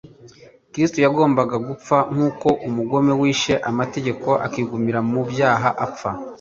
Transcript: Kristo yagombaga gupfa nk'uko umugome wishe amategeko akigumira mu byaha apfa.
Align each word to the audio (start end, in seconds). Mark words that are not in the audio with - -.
Kristo 0.71 0.97
yagombaga 1.05 1.55
gupfa 1.67 1.97
nk'uko 2.13 2.47
umugome 2.67 3.11
wishe 3.21 3.53
amategeko 3.69 4.27
akigumira 4.45 4.99
mu 5.11 5.21
byaha 5.29 5.69
apfa. 5.85 6.09